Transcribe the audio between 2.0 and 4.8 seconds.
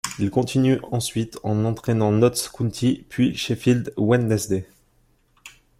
Notts County puis Sheffield Wednesday.